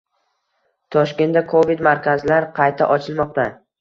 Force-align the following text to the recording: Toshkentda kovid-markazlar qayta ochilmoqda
Toshkentda 0.95 1.43
kovid-markazlar 1.51 2.49
qayta 2.59 2.89
ochilmoqda 2.97 3.45